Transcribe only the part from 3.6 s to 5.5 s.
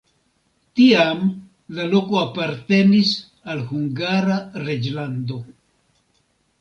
Hungara reĝlando.